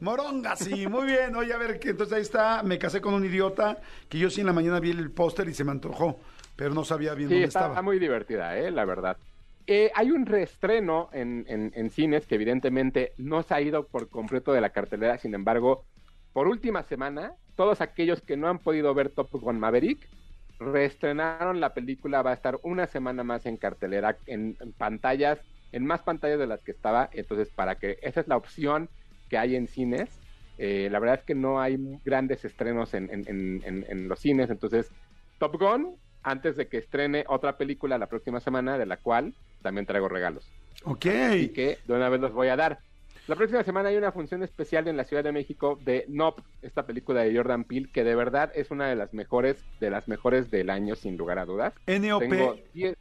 Moronga, 0.00 0.56
sí, 0.56 0.86
muy 0.86 1.06
bien. 1.06 1.34
Oye, 1.36 1.54
a 1.54 1.56
ver, 1.56 1.78
que 1.78 1.90
entonces 1.90 2.14
ahí 2.14 2.20
está. 2.20 2.62
Me 2.62 2.78
casé 2.78 3.00
con 3.00 3.14
un 3.14 3.24
idiota 3.24 3.80
que 4.10 4.18
yo 4.18 4.28
sí 4.28 4.40
en 4.42 4.46
la 4.46 4.52
mañana 4.52 4.80
vi 4.80 4.90
el 4.90 5.10
póster 5.10 5.48
y 5.48 5.54
se 5.54 5.64
me 5.64 5.70
antojó, 5.70 6.20
pero 6.54 6.74
no 6.74 6.84
sabía 6.84 7.14
bien 7.14 7.30
sí 7.30 7.34
dónde 7.36 7.48
está, 7.48 7.60
estaba. 7.60 7.80
muy 7.80 7.98
divertida 7.98 8.58
eh 8.58 8.70
la 8.70 8.84
verdad 8.84 9.16
Eh, 9.66 9.90
hay 9.94 10.10
un 10.10 10.26
reestreno 10.26 11.08
en, 11.12 11.90
cines 11.90 12.26
que 12.26 12.34
evidentemente 12.34 13.12
no 13.16 13.42
se 13.42 13.54
ha 13.54 13.60
ido 13.62 13.86
por 13.88 14.10
completo 14.10 14.52
de 14.52 14.60
la 14.60 14.70
cartelera, 14.70 15.16
sin 15.18 15.34
embargo, 15.34 15.86
por 16.32 16.48
última 16.48 16.82
semana, 16.82 17.34
todos 17.54 17.80
aquellos 17.80 18.20
que 18.20 18.36
no 18.36 18.48
han 18.48 18.58
podido 18.58 18.92
ver 18.94 19.10
Top 19.10 19.30
Gun 19.32 19.58
Maverick 19.58 20.10
reestrenaron 20.58 21.60
la 21.60 21.72
película, 21.74 22.22
va 22.22 22.30
a 22.32 22.34
estar 22.34 22.58
una 22.62 22.86
semana 22.86 23.24
más 23.24 23.46
en 23.46 23.56
cartelera, 23.56 24.18
en, 24.26 24.56
pantallas, 24.76 25.40
en 25.72 25.86
más 25.86 26.02
pantallas 26.02 26.38
de 26.38 26.46
las 26.46 26.62
que 26.62 26.72
estaba, 26.72 27.08
entonces 27.12 27.50
para 27.50 27.76
que 27.76 27.98
esa 28.02 28.20
es 28.20 28.28
la 28.28 28.36
opción 28.36 28.90
que 29.28 29.38
hay 29.38 29.56
en 29.56 29.66
cines. 29.66 30.20
Eh, 30.58 30.88
la 30.90 30.98
verdad 31.00 31.18
es 31.20 31.24
que 31.24 31.34
no 31.34 31.60
hay 31.60 31.78
grandes 32.04 32.44
estrenos 32.44 32.94
en, 32.94 33.10
en- 33.10 33.26
en- 33.28 33.62
en- 33.64 33.84
en 33.88 34.08
los 34.08 34.20
cines, 34.20 34.50
entonces 34.50 34.92
Top 35.38 35.56
Gun, 35.58 35.96
antes 36.24 36.56
de 36.56 36.66
que 36.66 36.78
estrene 36.78 37.24
otra 37.28 37.56
película 37.56 37.98
la 37.98 38.08
próxima 38.08 38.40
semana, 38.40 38.78
de 38.78 38.86
la 38.86 38.96
cual 38.96 39.34
también 39.62 39.86
traigo 39.86 40.08
regalos. 40.08 40.50
Ok. 40.84 41.06
Así 41.06 41.48
que 41.50 41.78
de 41.86 41.94
una 41.94 42.08
vez 42.08 42.20
los 42.20 42.32
voy 42.32 42.48
a 42.48 42.56
dar. 42.56 42.80
La 43.26 43.36
próxima 43.36 43.62
semana 43.62 43.88
hay 43.88 43.96
una 43.96 44.12
función 44.12 44.42
especial 44.42 44.86
en 44.86 44.98
la 44.98 45.04
Ciudad 45.04 45.24
de 45.24 45.32
México 45.32 45.78
de 45.82 46.04
Nope, 46.08 46.42
esta 46.60 46.84
película 46.84 47.22
de 47.22 47.34
Jordan 47.34 47.64
Peele, 47.64 47.88
que 47.90 48.04
de 48.04 48.14
verdad 48.14 48.52
es 48.54 48.70
una 48.70 48.88
de 48.88 48.96
las 48.96 49.14
mejores, 49.14 49.64
de 49.80 49.88
las 49.88 50.08
mejores 50.08 50.50
del 50.50 50.68
año, 50.68 50.94
sin 50.94 51.16
lugar 51.16 51.38
a 51.38 51.46
dudas. 51.46 51.72
NOP. 51.86 52.20
Tengo 52.20 52.56
10 52.74 52.96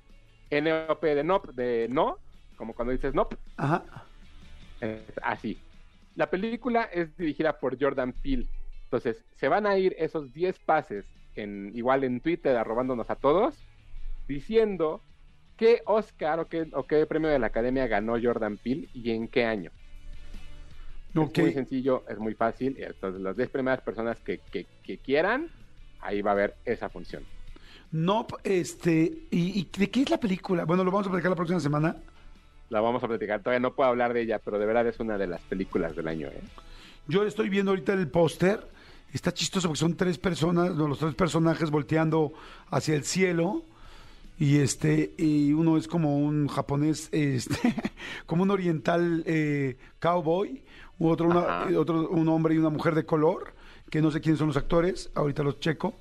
NOP 0.61 1.03
de 1.03 1.23
Nope, 1.23 1.51
de 1.53 1.87
no, 1.89 2.19
como 2.55 2.73
cuando 2.73 2.93
dices 2.93 3.13
Nope, 3.13 3.35
Ajá. 3.57 3.83
es 4.79 5.01
así. 5.23 5.59
La 6.15 6.29
película 6.29 6.83
es 6.83 7.15
dirigida 7.17 7.59
por 7.59 7.77
Jordan 7.77 8.13
Peele. 8.13 8.47
Entonces, 8.85 9.25
se 9.35 9.47
van 9.49 9.65
a 9.65 9.77
ir 9.77 9.93
esos 9.97 10.31
10 10.31 10.59
pases, 10.59 11.05
en, 11.35 11.71
igual 11.75 12.03
en 12.03 12.19
Twitter, 12.21 12.55
arrobándonos 12.55 13.09
a 13.09 13.15
todos, 13.15 13.55
diciendo 14.27 15.01
qué 15.57 15.81
Oscar 15.85 16.39
o 16.39 16.47
qué, 16.47 16.67
o 16.73 16.83
qué 16.87 17.05
premio 17.05 17.29
de 17.29 17.39
la 17.39 17.47
Academia 17.47 17.87
ganó 17.87 18.15
Jordan 18.21 18.57
Peele 18.57 18.87
y 18.93 19.11
en 19.11 19.27
qué 19.27 19.45
año. 19.45 19.71
Es 21.09 21.15
muy 21.43 21.53
sencillo, 21.53 22.03
es 22.09 22.17
muy 22.17 22.33
fácil. 22.33 22.75
Entonces, 22.79 23.21
las 23.21 23.37
10 23.37 23.49
primeras 23.49 23.81
personas 23.81 24.17
que, 24.19 24.39
que- 24.51 24.65
que 24.83 24.97
quieran, 24.97 25.49
ahí 26.01 26.21
va 26.23 26.31
a 26.31 26.33
haber 26.33 26.55
esa 26.65 26.89
función. 26.89 27.23
Nope, 27.91 28.35
este. 28.43 29.13
¿y, 29.29 29.59
y 29.59 29.69
de 29.77 29.91
qué 29.91 30.01
es 30.01 30.09
la 30.09 30.19
película? 30.19 30.65
Bueno, 30.65 30.83
lo 30.83 30.89
vamos 30.91 31.05
a 31.05 31.11
platicar 31.11 31.29
la 31.29 31.35
próxima 31.35 31.59
semana. 31.59 31.95
La 32.69 32.81
vamos 32.81 33.03
a 33.03 33.07
platicar. 33.07 33.41
Todavía 33.41 33.59
no 33.59 33.75
puedo 33.75 33.87
hablar 33.89 34.13
de 34.13 34.21
ella, 34.21 34.39
pero 34.43 34.57
de 34.57 34.65
verdad 34.65 34.87
es 34.87 34.99
una 34.99 35.19
de 35.19 35.27
las 35.27 35.41
películas 35.41 35.95
del 35.95 36.07
año. 36.07 36.29
¿eh? 36.29 36.41
Yo 37.07 37.23
estoy 37.23 37.49
viendo 37.49 37.69
ahorita 37.71 37.93
el 37.93 38.07
póster. 38.07 38.61
Está 39.13 39.33
chistoso 39.33 39.67
porque 39.69 39.79
son 39.79 39.95
tres 39.95 40.17
personas, 40.17 40.73
no, 40.75 40.87
los 40.87 40.97
tres 40.99 41.13
personajes 41.15 41.69
volteando 41.69 42.33
hacia 42.69 42.95
el 42.95 43.03
cielo. 43.05 43.63
Y 44.39 44.57
este, 44.57 45.13
y 45.17 45.53
uno 45.53 45.77
es 45.77 45.87
como 45.87 46.17
un 46.17 46.47
japonés, 46.47 47.07
este, 47.11 47.75
como 48.25 48.43
un 48.43 48.49
oriental 48.51 49.23
eh, 49.27 49.77
cowboy, 49.99 50.63
otro, 50.99 51.27
una- 51.27 51.67
eh, 51.69 51.77
otro 51.77 52.09
un 52.09 52.27
hombre 52.29 52.55
y 52.55 52.57
una 52.57 52.69
mujer 52.71 52.95
de 52.95 53.05
color, 53.05 53.53
que 53.91 54.01
no 54.01 54.09
sé 54.09 54.19
quiénes 54.21 54.39
son 54.39 54.47
los 54.47 54.57
actores, 54.57 55.11
ahorita 55.13 55.43
los 55.43 55.59
checo. 55.59 55.93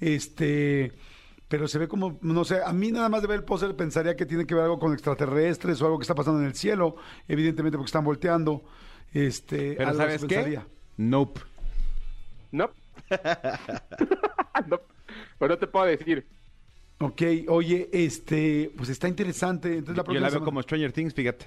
Este, 0.00 0.92
pero 1.48 1.66
se 1.66 1.78
ve 1.78 1.88
como, 1.88 2.18
no 2.20 2.44
sé, 2.44 2.60
a 2.62 2.72
mí 2.74 2.92
nada 2.92 3.08
más 3.08 3.22
de 3.22 3.28
ver 3.28 3.38
el 3.38 3.44
póster 3.44 3.74
pensaría 3.74 4.14
que 4.16 4.26
tiene 4.26 4.46
que 4.46 4.54
ver 4.54 4.64
algo 4.64 4.78
con 4.78 4.92
extraterrestres 4.92 5.80
o 5.80 5.86
algo 5.86 5.98
que 5.98 6.02
está 6.02 6.14
pasando 6.14 6.40
en 6.40 6.46
el 6.46 6.54
cielo, 6.54 6.96
evidentemente 7.26 7.78
porque 7.78 7.88
están 7.88 8.04
volteando. 8.04 8.62
Este, 9.14 9.72
Pero 9.78 9.88
algo 9.88 10.02
¿sabes 10.02 10.20
qué? 10.24 10.26
pensaría. 10.36 10.66
Nope. 10.98 11.40
No. 12.52 12.70
no. 14.68 14.80
Pero 15.38 15.48
no 15.48 15.58
te 15.58 15.66
puedo 15.66 15.86
decir. 15.86 16.26
Ok, 17.00 17.22
oye, 17.48 17.88
este, 17.92 18.72
pues 18.76 18.88
está 18.88 19.08
interesante. 19.08 19.68
Entonces 19.68 19.96
la 19.96 20.02
Yo 20.02 20.04
próxima 20.04 20.20
la 20.20 20.26
veo 20.26 20.30
semana- 20.34 20.44
como 20.44 20.62
Stranger 20.62 20.92
Things, 20.92 21.14
fíjate. 21.14 21.46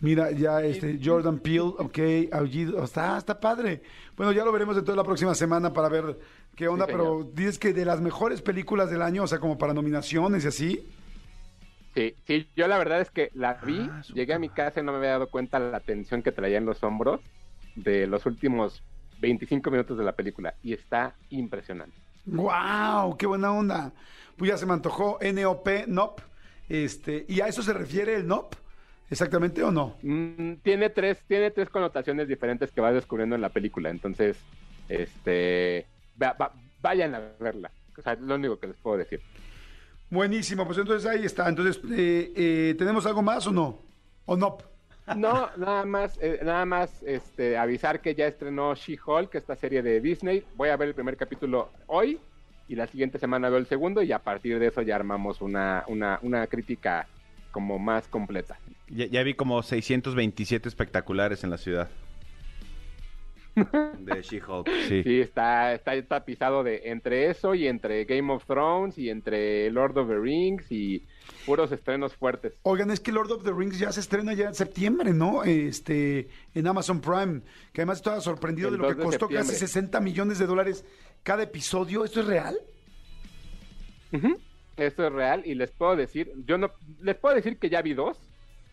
Mira, 0.00 0.30
ya 0.30 0.60
este 0.62 1.00
Jordan 1.02 1.38
Peele, 1.38 1.60
ok, 1.78 1.98
Aullido, 2.32 2.84
está, 2.84 3.16
está 3.16 3.40
padre. 3.40 3.80
Bueno, 4.14 4.30
ya 4.32 4.44
lo 4.44 4.52
veremos 4.52 4.76
entonces 4.76 4.96
la 4.96 5.04
próxima 5.04 5.34
semana 5.34 5.72
para 5.72 5.88
ver 5.88 6.18
qué 6.54 6.68
onda, 6.68 6.84
Sí, 6.84 6.92
pero 6.92 7.30
dices 7.32 7.58
que 7.58 7.72
de 7.72 7.86
las 7.86 8.02
mejores 8.02 8.42
películas 8.42 8.90
del 8.90 9.00
año, 9.00 9.22
o 9.22 9.26
sea, 9.26 9.38
como 9.38 9.56
para 9.56 9.72
nominaciones 9.72 10.44
y 10.44 10.48
así. 10.48 10.86
Sí, 11.94 12.14
sí, 12.26 12.46
yo 12.54 12.68
la 12.68 12.76
verdad 12.76 13.00
es 13.00 13.10
que 13.10 13.30
la 13.32 13.54
vi, 13.54 13.88
Ah, 13.90 14.02
su 14.02 14.12
llegué 14.12 14.34
a 14.34 14.38
mi 14.38 14.50
casa 14.50 14.80
y 14.80 14.82
no 14.82 14.92
me 14.92 14.98
había 14.98 15.12
dado 15.12 15.30
cuenta 15.30 15.58
la 15.58 15.80
tensión 15.80 16.22
que 16.22 16.30
traía 16.30 16.58
en 16.58 16.66
los 16.66 16.82
hombros 16.82 17.20
de 17.74 18.06
los 18.06 18.26
últimos 18.26 18.82
25 19.20 19.70
minutos 19.70 19.96
de 19.98 20.04
la 20.04 20.12
película 20.12 20.54
y 20.62 20.72
está 20.72 21.14
impresionante. 21.30 21.96
¡Wow! 22.26 23.16
¡Qué 23.16 23.26
buena 23.26 23.52
onda! 23.52 23.92
Pues 24.36 24.50
ya 24.50 24.56
se 24.58 24.66
me 24.66 24.72
antojó 24.74 25.18
NOP, 25.20 25.68
NOP. 25.86 26.20
Este, 26.68 27.24
¿y 27.28 27.40
a 27.40 27.46
eso 27.46 27.62
se 27.62 27.72
refiere 27.72 28.16
el 28.16 28.26
NOP? 28.26 28.54
¿Exactamente 29.08 29.62
o 29.62 29.70
no? 29.70 29.96
Mm, 30.02 30.54
tiene 30.62 30.90
tres, 30.90 31.18
tiene 31.28 31.50
tres 31.52 31.68
connotaciones 31.70 32.26
diferentes 32.26 32.72
que 32.72 32.80
vas 32.80 32.92
descubriendo 32.94 33.36
en 33.36 33.40
la 33.42 33.50
película, 33.50 33.88
entonces, 33.90 34.36
este, 34.88 35.86
va- 36.20 36.32
va- 36.32 36.52
vayan 36.82 37.14
a 37.14 37.20
verla. 37.38 37.70
O 37.96 38.02
sea, 38.02 38.14
es 38.14 38.20
lo 38.20 38.34
único 38.34 38.58
que 38.58 38.66
les 38.66 38.76
puedo 38.76 38.96
decir. 38.98 39.20
Buenísimo, 40.10 40.66
pues 40.66 40.78
entonces 40.78 41.08
ahí 41.08 41.24
está. 41.24 41.48
Entonces, 41.48 41.80
eh, 41.92 42.32
eh, 42.36 42.74
¿tenemos 42.78 43.06
algo 43.06 43.22
más 43.22 43.46
o 43.46 43.52
no? 43.52 43.78
¿O 44.24 44.36
NOP? 44.36 44.62
No, 45.14 45.48
nada 45.56 45.84
más, 45.84 46.18
eh, 46.20 46.40
nada 46.42 46.64
más 46.64 47.02
este, 47.04 47.56
avisar 47.56 48.00
que 48.00 48.14
ya 48.14 48.26
estrenó 48.26 48.74
She-Hulk, 48.74 49.34
esta 49.34 49.54
serie 49.54 49.82
de 49.82 50.00
Disney. 50.00 50.42
Voy 50.56 50.70
a 50.70 50.76
ver 50.76 50.88
el 50.88 50.94
primer 50.94 51.16
capítulo 51.16 51.70
hoy 51.86 52.18
y 52.68 52.74
la 52.74 52.86
siguiente 52.88 53.18
semana 53.18 53.48
veo 53.48 53.58
el 53.58 53.66
segundo 53.66 54.02
y 54.02 54.10
a 54.10 54.18
partir 54.18 54.58
de 54.58 54.66
eso 54.66 54.82
ya 54.82 54.96
armamos 54.96 55.40
una, 55.40 55.84
una, 55.86 56.18
una 56.22 56.46
crítica 56.48 57.06
como 57.52 57.78
más 57.78 58.08
completa. 58.08 58.58
Ya, 58.88 59.06
ya 59.06 59.22
vi 59.22 59.34
como 59.34 59.62
627 59.62 60.68
espectaculares 60.68 61.44
en 61.44 61.50
la 61.50 61.58
ciudad. 61.58 61.88
De 63.56 64.22
She-Hulk, 64.22 64.68
sí. 64.88 65.02
Sí, 65.02 65.20
está, 65.20 65.72
está 65.72 66.00
tapizado 66.02 66.62
de 66.62 66.82
entre 66.90 67.30
eso 67.30 67.54
y 67.54 67.66
entre 67.66 68.04
Game 68.04 68.30
of 68.32 68.44
Thrones 68.44 68.98
y 68.98 69.08
entre 69.08 69.70
Lord 69.70 69.96
of 69.96 70.08
the 70.08 70.18
Rings 70.18 70.70
y 70.70 71.06
puros 71.46 71.72
estrenos 71.72 72.14
fuertes. 72.14 72.60
Oigan, 72.62 72.90
es 72.90 73.00
que 73.00 73.12
Lord 73.12 73.32
of 73.32 73.44
the 73.44 73.52
Rings 73.52 73.78
ya 73.78 73.90
se 73.92 74.00
estrena 74.00 74.34
ya 74.34 74.48
en 74.48 74.54
septiembre, 74.54 75.14
¿no? 75.14 75.42
Este, 75.42 76.28
en 76.54 76.66
Amazon 76.66 77.00
Prime, 77.00 77.40
que 77.72 77.80
además 77.80 77.98
estaba 77.98 78.20
sorprendido 78.20 78.68
El 78.68 78.74
de 78.74 78.78
lo 78.78 78.88
que 78.88 78.94
2 78.94 78.98
de 78.98 79.04
costó 79.04 79.28
casi 79.28 79.48
septiembre. 79.50 79.66
60 79.66 80.00
millones 80.00 80.38
de 80.38 80.46
dólares 80.46 80.84
cada 81.22 81.42
episodio. 81.42 82.04
¿Esto 82.04 82.20
es 82.20 82.26
real? 82.26 82.58
Esto 84.76 85.06
es 85.06 85.12
real 85.12 85.42
y 85.46 85.54
les 85.54 85.70
puedo 85.70 85.96
decir, 85.96 86.30
yo 86.44 86.58
no, 86.58 86.70
les 87.00 87.16
puedo 87.16 87.34
decir 87.34 87.58
que 87.58 87.70
ya 87.70 87.80
vi 87.80 87.94
dos, 87.94 88.18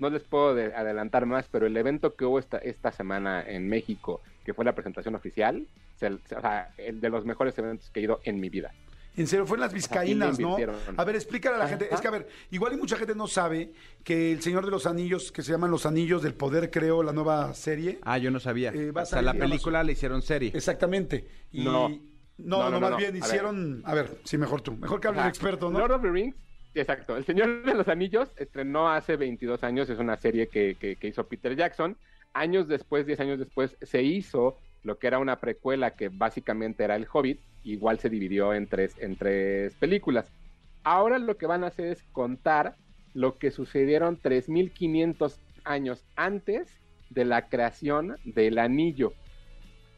no 0.03 0.09
les 0.11 0.23
puedo 0.23 0.53
de- 0.53 0.73
adelantar 0.75 1.25
más, 1.25 1.47
pero 1.51 1.65
el 1.65 1.75
evento 1.75 2.15
que 2.15 2.25
hubo 2.25 2.37
esta, 2.39 2.57
esta 2.59 2.91
semana 2.91 3.41
en 3.47 3.67
México, 3.67 4.21
que 4.45 4.53
fue 4.53 4.63
la 4.65 4.73
presentación 4.75 5.15
oficial, 5.15 5.65
se- 5.97 6.17
se- 6.27 6.35
o 6.35 6.41
sea, 6.41 6.71
el 6.77 7.01
de 7.01 7.09
los 7.09 7.25
mejores 7.25 7.57
eventos 7.57 7.89
que 7.89 7.99
he 7.99 8.03
ido 8.03 8.19
en 8.23 8.39
mi 8.39 8.49
vida. 8.49 8.71
En 9.15 9.27
serio, 9.27 9.45
fueron 9.45 9.61
las 9.61 9.73
vizcaínas, 9.73 10.39
¿no? 10.39 10.57
A 10.97 11.03
ver, 11.03 11.15
explícale 11.15 11.55
a 11.55 11.59
la 11.59 11.65
Ajá. 11.65 11.77
gente. 11.77 11.93
Es 11.93 12.01
que, 12.01 12.07
a 12.07 12.11
ver, 12.11 12.27
igual 12.49 12.73
y 12.73 12.77
mucha 12.77 12.95
gente 12.97 13.13
no 13.13 13.27
sabe 13.27 13.71
que 14.03 14.31
El 14.31 14.41
Señor 14.41 14.65
de 14.65 14.71
los 14.71 14.87
Anillos, 14.87 15.31
que 15.31 15.43
se 15.43 15.51
llaman 15.51 15.69
Los 15.69 15.85
Anillos 15.85 16.23
del 16.23 16.33
Poder, 16.33 16.71
creo, 16.71 17.03
la 17.03 17.13
nueva 17.13 17.53
serie. 17.53 17.99
Ah, 18.01 18.17
yo 18.17 18.31
no 18.31 18.39
sabía. 18.39 18.71
Eh, 18.73 18.91
va 18.91 19.01
a 19.01 19.03
o 19.03 19.05
sea, 19.05 19.17
salir 19.17 19.25
la 19.25 19.31
en 19.33 19.37
película 19.51 19.83
le 19.83 19.91
hicieron 19.91 20.23
serie. 20.23 20.51
Exactamente. 20.55 21.27
Y... 21.51 21.63
No. 21.63 21.89
No, 21.89 22.57
No, 22.57 22.57
no, 22.57 22.63
no, 22.63 22.71
no, 22.71 22.79
más 22.79 22.89
no. 22.91 22.97
bien 22.97 23.09
A 23.11 23.13
ver. 23.13 23.23
hicieron. 23.23 23.83
A 23.85 23.93
ver, 23.93 24.17
sí, 24.23 24.39
mejor 24.39 24.61
tú. 24.61 24.75
Mejor 24.77 24.99
que 24.99 25.07
hable 25.09 25.21
el 25.21 25.27
experto, 25.27 25.69
¿no? 25.69 25.77
Lord 25.77 25.91
of 25.91 26.01
the 26.01 26.09
Rings, 26.09 26.35
exacto. 26.73 27.15
El 27.17 27.25
Señor 27.25 27.63
de 27.63 27.73
los 27.73 27.87
Anillos 27.87 28.29
estrenó 28.37 28.89
hace 28.89 29.15
22 29.15 29.63
años, 29.63 29.89
es 29.89 29.99
una 29.99 30.17
serie 30.17 30.47
que, 30.47 30.75
que- 30.75 31.07
hizo 31.07 31.27
Peter 31.27 31.55
Jackson. 31.55 31.97
Años 32.33 32.67
después, 32.67 33.05
10 33.05 33.19
años 33.19 33.39
después, 33.39 33.77
se 33.81 34.01
hizo 34.01 34.57
lo 34.83 34.97
que 34.97 35.07
era 35.07 35.19
una 35.19 35.39
precuela 35.39 35.91
que 35.95 36.09
básicamente 36.09 36.83
era 36.83 36.95
El 36.95 37.07
Hobbit, 37.11 37.39
igual 37.63 37.99
se 37.99 38.09
dividió 38.09 38.53
en 38.53 38.67
tres, 38.67 38.95
en 38.99 39.15
tres 39.15 39.73
películas. 39.75 40.31
Ahora 40.83 41.19
lo 41.19 41.37
que 41.37 41.45
van 41.45 41.63
a 41.63 41.67
hacer 41.67 41.87
es 41.87 42.03
contar 42.11 42.75
lo 43.13 43.37
que 43.37 43.51
sucedieron 43.51 44.19
3.500 44.19 45.37
años 45.63 46.03
antes 46.15 46.67
de 47.09 47.23
la 47.25 47.47
creación 47.47 48.17
del 48.25 48.57
anillo 48.57 49.13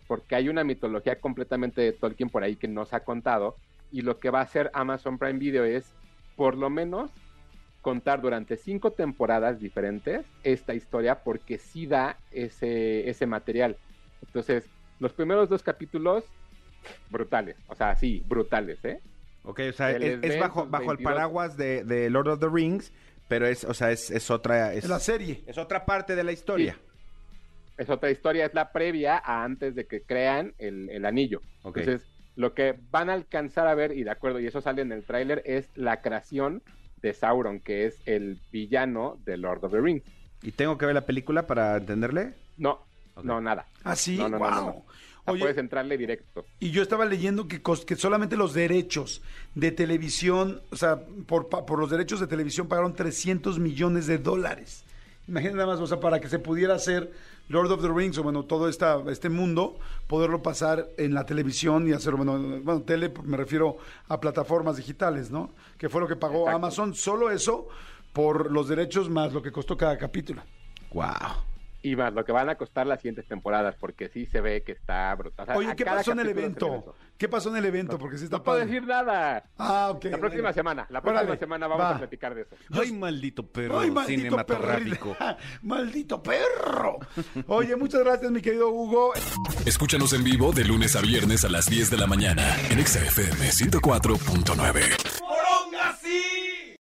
porque 0.07 0.35
hay 0.35 0.49
una 0.49 0.63
mitología 0.63 1.19
completamente 1.19 1.81
de 1.81 1.91
Tolkien 1.91 2.29
por 2.29 2.43
ahí 2.43 2.55
que 2.55 2.67
no 2.67 2.85
se 2.85 2.95
ha 2.95 3.03
contado 3.03 3.55
y 3.91 4.01
lo 4.01 4.19
que 4.19 4.29
va 4.29 4.39
a 4.39 4.43
hacer 4.43 4.69
Amazon 4.73 5.17
Prime 5.17 5.39
Video 5.39 5.63
es 5.63 5.93
por 6.35 6.57
lo 6.57 6.69
menos 6.69 7.11
contar 7.81 8.21
durante 8.21 8.57
cinco 8.57 8.91
temporadas 8.91 9.59
diferentes 9.59 10.25
esta 10.43 10.73
historia 10.73 11.23
porque 11.23 11.59
sí 11.59 11.85
da 11.85 12.17
ese, 12.31 13.09
ese 13.09 13.27
material. 13.27 13.77
Entonces, 14.25 14.67
los 14.99 15.13
primeros 15.13 15.49
dos 15.49 15.61
capítulos, 15.61 16.23
brutales, 17.11 17.57
o 17.67 17.75
sea, 17.75 17.95
sí, 17.95 18.23
brutales, 18.27 18.83
¿eh? 18.85 19.01
Ok, 19.43 19.61
o 19.69 19.73
sea, 19.73 19.91
Se 19.91 20.19
es, 20.21 20.39
bajo, 20.39 20.65
bajo 20.65 20.91
el 20.91 20.97
22. 20.97 21.13
paraguas 21.13 21.57
de, 21.57 21.83
de 21.83 22.09
Lord 22.09 22.29
of 22.29 22.39
the 22.39 22.49
Rings, 22.51 22.91
pero 23.27 23.45
es, 23.45 23.63
o 23.63 23.73
sea, 23.75 23.91
es, 23.91 24.09
es 24.09 24.31
otra... 24.31 24.73
Es, 24.73 24.87
la 24.87 24.99
serie. 24.99 25.43
es 25.45 25.57
otra 25.59 25.85
parte 25.85 26.15
de 26.15 26.23
la 26.23 26.31
historia. 26.31 26.79
Es 27.77 27.89
otra 27.89 28.09
historia, 28.09 28.45
es 28.45 28.53
la 28.55 28.71
previa 28.71 29.21
a 29.23 29.43
antes 29.43 29.75
de 29.75 29.85
que 29.85 30.01
crean 30.01 30.55
el, 30.57 30.89
el 30.89 31.05
anillo. 31.05 31.41
Ok. 31.61 31.77
Entonces, 31.77 32.14
lo 32.35 32.53
que 32.53 32.75
van 32.91 33.09
a 33.09 33.13
alcanzar 33.13 33.67
a 33.67 33.75
ver, 33.75 33.91
y 33.97 34.03
de 34.03 34.11
acuerdo, 34.11 34.39
y 34.39 34.47
eso 34.47 34.61
sale 34.61 34.81
en 34.81 34.91
el 34.91 35.03
tráiler, 35.03 35.41
es 35.45 35.69
la 35.75 36.01
creación 36.01 36.61
de 37.01 37.13
Sauron, 37.13 37.59
que 37.59 37.85
es 37.85 37.97
el 38.05 38.39
villano 38.51 39.17
de 39.25 39.37
Lord 39.37 39.63
of 39.65 39.71
the 39.71 39.79
Rings. 39.81 40.03
¿Y 40.41 40.51
tengo 40.51 40.77
que 40.77 40.85
ver 40.85 40.95
la 40.95 41.05
película 41.05 41.47
para 41.47 41.77
entenderle? 41.77 42.33
No, 42.57 42.79
no, 43.23 43.41
nada. 43.41 43.65
¿Ah, 43.83 43.95
sí? 43.95 44.17
No, 44.17 44.29
no, 44.29 44.37
no, 44.37 44.45
wow. 44.45 44.49
no, 44.51 44.61
no. 44.61 44.67
O 44.71 44.83
sea, 45.25 45.33
Oye, 45.33 45.41
puedes 45.41 45.57
entrarle 45.57 45.97
directo. 45.97 46.45
Y 46.59 46.69
yo 46.69 46.83
estaba 46.83 47.03
leyendo 47.05 47.47
que, 47.47 47.59
solamente 47.95 48.37
los 48.37 48.53
derechos 48.53 49.23
de 49.55 49.71
televisión, 49.71 50.61
o 50.71 50.75
sea, 50.75 50.99
por, 51.25 51.49
pa- 51.49 51.65
por 51.65 51.79
los 51.79 51.89
derechos 51.89 52.19
de 52.19 52.27
televisión 52.27 52.67
pagaron 52.67 52.93
300 52.93 53.57
millones 53.57 54.05
de 54.05 54.19
dólares. 54.19 54.84
Imagínate 55.27 55.57
nada 55.57 55.73
más, 55.73 55.79
o 55.79 55.87
sea, 55.87 55.99
para 55.99 56.19
que 56.19 56.29
se 56.29 56.37
pudiera 56.39 56.75
hacer 56.75 57.11
Lord 57.49 57.71
of 57.71 57.81
the 57.81 57.89
Rings, 57.89 58.17
o 58.17 58.23
bueno, 58.23 58.43
todo 58.43 58.69
esta, 58.69 59.01
este 59.09 59.29
mundo, 59.29 59.77
poderlo 60.07 60.43
pasar 60.43 60.89
en 60.97 61.13
la 61.13 61.25
televisión 61.25 61.87
y 61.87 61.93
hacerlo, 61.93 62.17
bueno, 62.17 62.61
bueno, 62.63 62.81
tele, 62.83 63.11
me 63.23 63.37
refiero 63.37 63.77
a 64.07 64.19
plataformas 64.19 64.77
digitales, 64.77 65.31
¿no? 65.31 65.51
Que 65.77 65.89
fue 65.89 66.01
lo 66.01 66.07
que 66.07 66.15
pagó 66.15 66.41
Exacto. 66.41 66.57
Amazon, 66.57 66.93
solo 66.93 67.31
eso, 67.31 67.67
por 68.13 68.51
los 68.51 68.67
derechos 68.67 69.09
más 69.09 69.33
lo 69.33 69.41
que 69.41 69.51
costó 69.51 69.75
cada 69.75 69.97
capítulo. 69.97 70.43
Wow. 70.93 71.54
Y 71.85 71.95
más 71.95 72.13
lo 72.13 72.25
que 72.25 72.31
van 72.31 72.49
a 72.49 72.55
costar 72.55 72.87
las 72.87 72.99
siguientes 72.99 73.27
temporadas, 73.27 73.75
porque 73.79 74.09
sí 74.09 74.25
se 74.25 74.41
ve 74.41 74.63
que 74.63 74.71
está 74.71 75.13
brutal. 75.13 75.43
O 75.43 75.45
sea, 75.45 75.55
Oye, 75.57 75.75
¿qué 75.75 75.85
pasó 75.85 76.13
en 76.13 76.19
el 76.19 76.29
evento? 76.29 76.95
¿Qué 77.17 77.29
pasó 77.29 77.49
en 77.49 77.57
el 77.57 77.65
evento? 77.65 77.97
Porque 77.99 78.17
sí 78.17 78.23
está 78.25 78.37
No 78.37 78.43
puedo 78.43 78.57
padre. 78.57 78.71
decir 78.71 78.87
nada. 78.87 79.43
Ah, 79.57 79.91
ok. 79.93 80.05
La 80.05 80.17
próxima 80.17 80.51
semana, 80.51 80.87
la 80.89 81.01
próxima 81.01 81.21
Órale, 81.21 81.37
semana 81.39 81.67
vamos 81.67 81.85
va. 81.85 81.95
a 81.95 81.97
platicar 81.99 82.33
de 82.33 82.41
eso. 82.41 82.55
Ay, 82.71 82.91
maldito 82.91 83.45
perro 83.45 83.79
Ay, 83.79 83.91
maldito 83.91 84.21
cinematográfico. 84.21 85.13
perro. 85.17 85.37
Maldito 85.61 86.23
perro. 86.23 86.97
Oye, 87.47 87.75
muchas 87.75 88.03
gracias, 88.03 88.31
mi 88.31 88.41
querido 88.41 88.69
Hugo. 88.69 89.13
Escúchanos 89.65 90.11
en 90.13 90.23
vivo 90.23 90.51
de 90.51 90.65
lunes 90.65 90.95
a 90.95 91.01
viernes 91.01 91.45
a 91.45 91.49
las 91.49 91.69
10 91.69 91.91
de 91.91 91.97
la 91.97 92.07
mañana 92.07 92.43
en 92.71 92.79
Exa 92.79 92.99
FM 92.99 93.47
104.9. 93.51 95.24